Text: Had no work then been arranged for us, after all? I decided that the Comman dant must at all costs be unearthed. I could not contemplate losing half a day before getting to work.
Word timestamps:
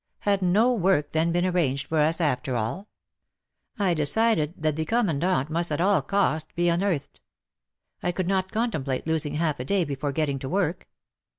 Had 0.21 0.41
no 0.41 0.73
work 0.73 1.11
then 1.11 1.31
been 1.31 1.45
arranged 1.45 1.85
for 1.85 1.99
us, 1.99 2.19
after 2.19 2.55
all? 2.55 2.89
I 3.77 3.93
decided 3.93 4.55
that 4.57 4.75
the 4.75 4.83
Comman 4.83 5.19
dant 5.19 5.51
must 5.51 5.71
at 5.71 5.79
all 5.79 6.01
costs 6.01 6.49
be 6.55 6.69
unearthed. 6.69 7.21
I 8.01 8.11
could 8.11 8.27
not 8.27 8.51
contemplate 8.51 9.05
losing 9.05 9.35
half 9.35 9.59
a 9.59 9.63
day 9.63 9.83
before 9.83 10.11
getting 10.11 10.39
to 10.39 10.49
work. 10.49 10.89